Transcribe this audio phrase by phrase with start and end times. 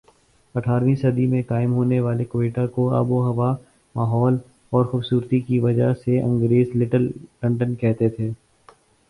[0.55, 3.51] اٹھارہویں صدی میں قائم ہونے والے کوئٹہ کو آب و ہوا
[3.95, 4.37] ماحول
[4.71, 7.09] اور خوبصورتی کی وجہ سے انگریز لٹل
[7.43, 8.31] لندن کہتے تھے